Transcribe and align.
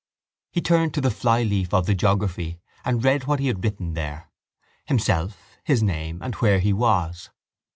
He 0.51 0.61
turned 0.61 0.95
to 0.95 1.01
the 1.01 1.11
flyleaf 1.11 1.75
of 1.75 1.85
the 1.85 1.93
geography 1.93 2.59
and 2.83 3.03
read 3.03 3.25
what 3.25 3.39
he 3.39 3.45
had 3.45 3.63
written 3.63 3.93
there: 3.93 4.31
himself, 4.85 5.59
his 5.63 5.83
name 5.83 6.23
and 6.23 6.33
where 6.33 6.57
he 6.57 6.73
was. 6.73 7.29